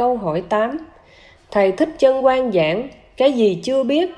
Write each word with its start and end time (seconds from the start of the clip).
câu 0.00 0.16
hỏi 0.16 0.42
8 0.48 0.78
Thầy 1.50 1.72
thích 1.72 1.88
chân 1.98 2.24
quan 2.24 2.52
giảng, 2.52 2.88
Cái 3.16 3.32
gì 3.32 3.60
chưa 3.62 3.82
biết 3.82 4.10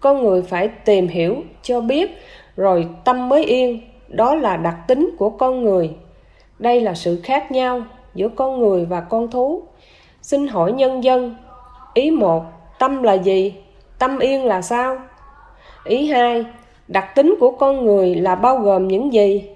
Con 0.00 0.22
người 0.22 0.42
phải 0.42 0.68
tìm 0.68 1.08
hiểu 1.08 1.36
cho 1.62 1.80
biết, 1.80 2.10
Rồi 2.56 2.88
tâm 3.04 3.28
mới 3.28 3.44
yên 3.44 3.80
Đó 4.08 4.34
là 4.34 4.56
đặc 4.56 4.76
tính 4.88 5.10
của 5.18 5.30
con 5.30 5.64
người 5.64 5.90
Đây 6.58 6.80
là 6.80 6.94
sự 6.94 7.20
khác 7.24 7.52
nhau 7.52 7.82
Giữa 8.14 8.28
con 8.28 8.60
người 8.60 8.84
và 8.84 9.00
con 9.00 9.30
thú 9.30 9.62
Xin 10.22 10.48
hỏi 10.48 10.72
nhân 10.72 11.04
dân, 11.04 11.34
Ý 11.94 12.10
một, 12.10 12.44
Tâm 12.78 13.02
là 13.02 13.12
gì? 13.12 13.54
Tâm 13.98 14.18
yên 14.18 14.44
là 14.44 14.62
sao? 14.62 14.96
Ý 15.84 16.10
hai, 16.10 16.44
Đặc 16.88 17.14
tính 17.14 17.34
của 17.40 17.50
con 17.50 17.84
người 17.84 18.14
là 18.14 18.34
bao 18.34 18.58
gồm 18.58 18.88
những 18.88 19.12
gì? 19.12 19.50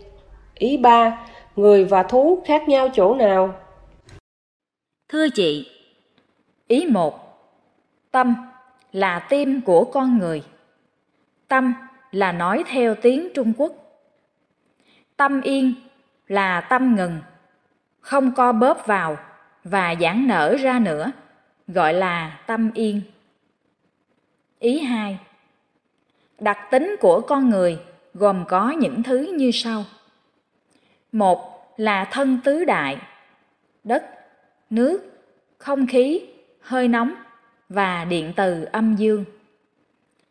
Ý 0.54 0.77
ba, 0.77 1.18
Người 1.56 1.84
và 1.84 2.02
thú 2.02 2.38
khác 2.45 2.68
nhau 2.68 2.88
chỗ 2.95 3.14
nào? 3.14 3.54
Thưa 5.09 5.29
chị, 5.29 5.70
ý 6.66 6.86
một 6.86 7.26
Tâm 8.11 8.35
là 8.93 9.18
tim 9.18 9.61
của 9.61 9.85
con 9.85 10.18
người. 10.18 10.43
Tâm 11.49 11.75
là 12.11 12.32
nói 12.32 12.64
theo 12.67 12.94
tiếng 12.94 13.29
Trung 13.35 13.53
Quốc. 13.57 13.72
Tâm 15.16 15.40
yên 15.40 15.75
là 16.29 16.61
tâm 16.61 16.96
ngừng, 16.96 17.21
không 18.00 18.35
co 18.35 18.53
bóp 18.53 18.86
vào 18.86 19.16
và 19.64 19.94
giãn 20.00 20.27
nở 20.27 20.57
ra 20.57 20.79
nữa, 20.79 21.13
gọi 21.68 21.94
là 21.94 22.41
tâm 22.46 22.71
yên. 22.75 23.00
Ý 24.58 24.79
hai 24.80 25.18
Đặc 26.38 26.58
tính 26.71 26.96
của 27.00 27.21
con 27.21 27.50
người 27.50 27.79
gồm 28.14 28.44
có 28.49 28.71
những 28.71 29.02
thứ 29.02 29.35
như 29.38 29.50
sau. 29.54 29.85
Một 31.13 31.72
là 31.77 32.05
thân 32.05 32.38
tứ 32.44 32.64
đại, 32.64 32.97
đất, 33.84 34.16
nước, 34.70 35.22
không 35.58 35.86
khí, 35.86 36.27
hơi 36.61 36.88
nóng 36.88 37.14
và 37.69 38.05
điện 38.05 38.33
từ 38.36 38.64
âm 38.64 38.97
dương. 38.97 39.24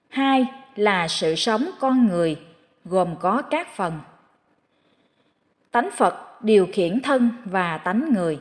Hai 0.09 0.45
là 0.75 1.07
sự 1.07 1.35
sống 1.35 1.69
con 1.79 2.07
người 2.07 2.39
gồm 2.85 3.15
có 3.19 3.41
các 3.41 3.75
phần. 3.75 3.99
Tánh 5.71 5.89
Phật 5.97 6.43
điều 6.43 6.67
khiển 6.73 6.99
thân 6.99 7.29
và 7.45 7.77
tánh 7.77 8.13
người. 8.13 8.39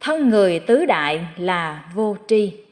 Thân 0.00 0.28
người 0.28 0.60
tứ 0.60 0.84
đại 0.84 1.26
là 1.36 1.90
vô 1.94 2.16
tri. 2.28 2.64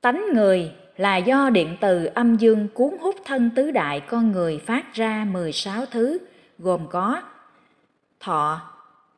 Tánh 0.00 0.24
người 0.34 0.72
là 0.96 1.16
do 1.16 1.50
điện 1.50 1.76
từ 1.80 2.04
âm 2.04 2.36
dương 2.36 2.68
cuốn 2.74 2.96
hút 3.00 3.16
thân 3.24 3.50
tứ 3.56 3.70
đại 3.70 4.00
con 4.00 4.32
người 4.32 4.58
phát 4.58 4.94
ra 4.94 5.24
16 5.24 5.86
thứ 5.86 6.18
gồm 6.58 6.88
có 6.88 7.22
thọ, 8.20 8.60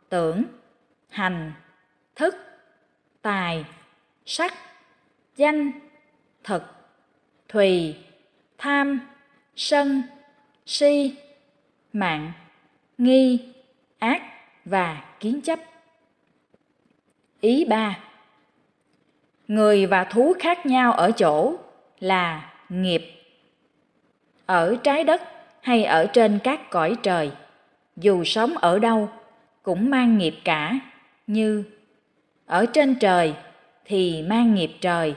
tưởng, 0.09 0.45
hành, 1.09 1.53
thức, 2.15 2.37
tài, 3.23 3.65
sắc, 4.27 4.55
danh, 5.37 5.71
thực, 6.45 6.63
thùy, 7.49 7.97
tham, 8.59 9.01
sân, 9.57 10.03
si, 10.67 11.17
mạng, 11.93 12.33
nghi, 12.99 13.55
ác 13.99 14.23
và 14.65 15.05
kiến 15.21 15.41
chấp. 15.41 15.59
Ý 17.41 17.65
ba 17.65 17.99
Người 19.49 19.87
và 19.87 20.05
thú 20.05 20.35
khác 20.39 20.67
nhau 20.67 20.93
ở 20.93 21.11
chỗ 21.13 21.55
là 22.01 22.53
nghiệp. 22.69 23.03
Ở 24.47 24.77
trái 24.83 25.05
đất 25.05 25.23
hay 25.61 25.85
ở 25.85 26.07
trên 26.07 26.39
các 26.45 26.71
cõi 26.71 26.97
trời, 27.03 27.31
dù 27.97 28.25
sống 28.25 28.57
ở 28.57 28.79
đâu 28.79 29.09
cũng 29.63 29.91
mang 29.91 30.19
nghiệp 30.19 30.35
cả, 30.45 30.79
như 31.27 31.65
ở 32.47 32.67
trên 32.67 32.95
trời 32.95 33.35
thì 33.85 34.23
mang 34.23 34.55
nghiệp 34.55 34.71
trời, 34.81 35.15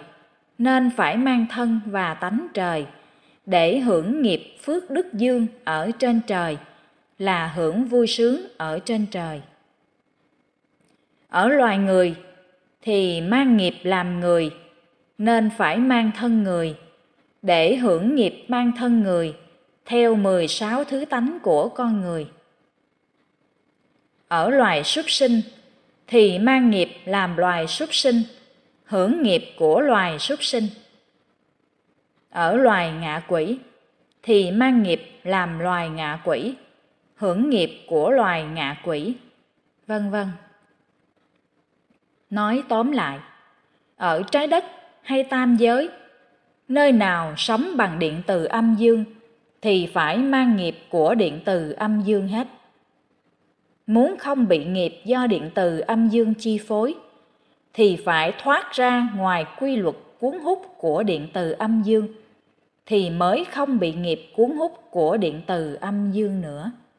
nên 0.58 0.92
phải 0.98 1.18
mang 1.18 1.46
thân 1.52 1.80
và 1.86 2.14
tánh 2.14 2.48
trời, 2.54 2.86
để 3.46 3.80
hưởng 3.80 4.22
nghiệp 4.22 4.58
phước 4.62 4.90
đức 4.90 5.14
dương 5.14 5.48
ở 5.64 5.92
trên 6.00 6.22
trời, 6.28 6.58
là 7.20 7.48
hưởng 7.48 7.86
vui 7.86 8.08
sướng 8.08 8.42
ở 8.58 8.80
trên 8.80 9.06
trời. 9.06 9.42
Ở 11.30 11.48
loài 11.48 11.78
người 11.78 12.16
thì 12.82 13.22
mang 13.22 13.58
nghiệp 13.58 13.76
làm 13.84 14.20
người, 14.20 14.52
nên 15.18 15.50
phải 15.58 15.78
mang 15.78 16.12
thân 16.18 16.44
người, 16.44 16.76
để 17.42 17.76
hưởng 17.76 18.16
nghiệp 18.16 18.46
mang 18.48 18.72
thân 18.78 19.04
người 19.04 19.36
theo 19.86 20.16
16 20.16 20.84
thứ 20.84 21.06
tánh 21.06 21.38
của 21.42 21.70
con 21.70 22.02
người. 22.02 22.28
Ở 24.28 24.50
loài 24.50 24.84
súc 24.84 25.10
sinh 25.10 25.42
thì 26.10 26.40
mang 26.40 26.70
nghiệp 26.70 26.90
làm 27.06 27.38
loài 27.38 27.68
súc 27.68 27.94
sinh, 27.94 28.24
hưởng 28.86 29.24
nghiệp 29.24 29.44
của 29.58 29.82
loài 29.82 30.20
súc 30.20 30.44
sinh. 30.44 30.68
Ở 32.30 32.56
loài 32.56 32.92
ngạ 32.92 33.22
quỷ 33.28 33.58
thì 34.24 34.52
mang 34.52 34.84
nghiệp 34.84 35.20
làm 35.24 35.60
loài 35.60 35.90
ngạ 35.90 36.20
quỷ, 36.24 36.56
hưởng 37.16 37.50
nghiệp 37.50 37.72
của 37.88 38.12
loài 38.12 38.44
ngạ 38.44 38.82
quỷ, 38.84 39.14
vân 39.88 40.10
vân. 40.12 40.28
Nói 42.30 42.64
tóm 42.70 42.92
lại, 42.92 43.20
ở 43.98 44.24
trái 44.32 44.48
đất 44.48 44.66
hay 45.02 45.24
tam 45.24 45.56
giới, 45.56 45.90
nơi 46.68 46.92
nào 46.92 47.34
sống 47.38 47.78
bằng 47.78 48.00
điện 48.00 48.22
từ 48.28 48.46
âm 48.46 48.76
dương 48.76 49.06
thì 49.62 49.90
phải 49.94 50.18
mang 50.18 50.56
nghiệp 50.56 50.76
của 50.90 51.16
điện 51.16 51.40
từ 51.46 51.72
âm 51.72 52.02
dương 52.02 52.28
hết. 52.28 52.48
Muốn 53.90 54.18
không 54.18 54.48
bị 54.48 54.66
nghiệp 54.66 55.02
do 55.06 55.28
điện 55.28 55.50
từ 55.54 55.80
âm 55.80 56.10
dương 56.10 56.34
chi 56.34 56.58
phối, 56.68 56.96
thì 57.74 57.98
phải 58.06 58.34
thoát 58.44 58.72
ra 58.72 59.10
ngoài 59.16 59.46
quy 59.60 59.76
luật 59.76 59.96
cuốn 60.20 60.40
hút 60.40 60.62
của 60.78 61.04
điện 61.04 61.28
từ 61.34 61.52
âm 61.52 61.82
dương, 61.84 62.08
thì 62.86 63.10
mới 63.10 63.46
không 63.46 63.80
bị 63.80 63.94
nghiệp 63.94 64.22
cuốn 64.36 64.52
hút 64.52 64.72
của 64.90 65.18
điện 65.18 65.42
từ 65.48 65.78
âm 65.82 66.12
dương 66.12 66.42
nữa. 66.42 66.72